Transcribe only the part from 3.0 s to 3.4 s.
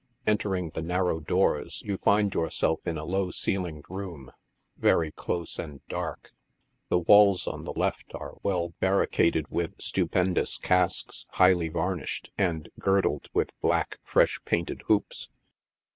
low